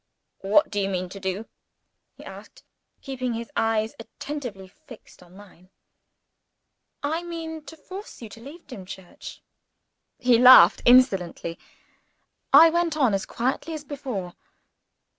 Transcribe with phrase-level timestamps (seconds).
[0.39, 1.45] "What do you mean to do?"
[2.17, 2.63] he asked,
[3.03, 5.69] keeping his eyes attentively fixed on mine.
[7.03, 9.43] "I mean to force you to leave Dimchurch."
[10.17, 11.59] He laughed insolently.
[12.51, 14.33] I went on as quietly as before.